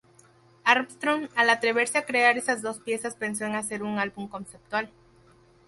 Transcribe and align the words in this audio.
Armstrong 0.63 1.29
al 1.35 1.51
atreverse 1.51 1.99
a 1.99 2.07
crear 2.07 2.35
esas 2.35 2.63
dos 2.63 2.79
piezas 2.79 3.13
pensó 3.13 3.45
en 3.45 3.53
hacer 3.53 3.83
un 3.83 3.99
álbum 3.99 4.27
conceptual. 4.27 4.89